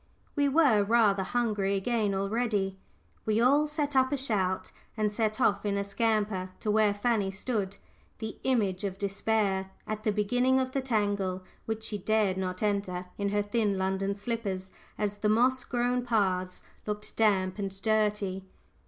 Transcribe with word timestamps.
We 0.35 0.49
were 0.49 0.83
rather 0.83 1.21
hungry 1.21 1.75
again 1.75 2.15
already. 2.15 2.79
We 3.23 3.39
all 3.39 3.67
set 3.67 3.95
up 3.95 4.11
a 4.11 4.17
shout, 4.17 4.71
and 4.97 5.11
set 5.13 5.39
off 5.39 5.63
in 5.63 5.77
a 5.77 5.83
scamper 5.83 6.49
to 6.61 6.71
where 6.71 6.91
Fanny 6.91 7.29
stood, 7.29 7.77
the 8.17 8.35
image 8.43 8.83
of 8.83 8.97
despair, 8.97 9.69
at 9.85 10.03
the 10.03 10.11
beginning 10.11 10.59
of 10.59 10.71
the 10.71 10.81
tangle, 10.81 11.43
which 11.67 11.83
she 11.83 11.99
dared 11.99 12.37
not 12.37 12.63
enter 12.63 13.05
in 13.19 13.29
her 13.29 13.43
thin 13.43 13.77
London 13.77 14.15
slippers, 14.15 14.71
as 14.97 15.19
the 15.19 15.29
moss 15.29 15.63
grown 15.63 16.03
paths 16.03 16.63
looked 16.87 17.15
damp 17.15 17.59
and 17.59 17.79
dirty. 17.83 18.43